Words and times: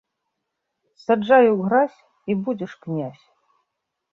Саджай 1.03 1.45
у 1.53 1.59
гразь 1.67 1.99
і 2.29 2.39
будзеш 2.49 2.73
князь. 2.87 3.23